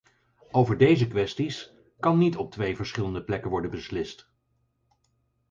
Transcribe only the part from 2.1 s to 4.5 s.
niet op twee verschillende plekken worden beslist.